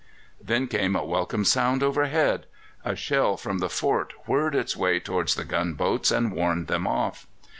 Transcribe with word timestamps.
Then 0.41 0.65
came 0.65 0.95
a 0.95 1.05
welcome 1.05 1.45
sound 1.45 1.83
overhead. 1.83 2.47
A 2.83 2.95
shell 2.95 3.37
from 3.37 3.59
the 3.59 3.69
fort 3.69 4.13
whirred 4.25 4.55
its 4.55 4.75
way 4.75 4.99
towards 4.99 5.35
the 5.35 5.45
gunboats 5.45 6.09
and 6.09 6.31
warned 6.33 6.65
them 6.65 6.87
off. 6.87 7.27